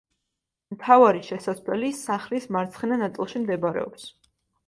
[0.75, 4.09] მთავარი შესასვლელი სახლის მარცხენა ნაწილში მდებარეობს.